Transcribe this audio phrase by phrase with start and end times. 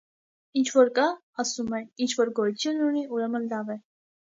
[0.61, 1.05] ինչ որ կա,
[1.43, 3.81] ասում է, ինչ որ գոյություն ունի, ուրեմն լավ է: